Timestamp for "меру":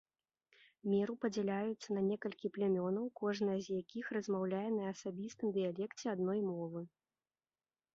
0.93-1.13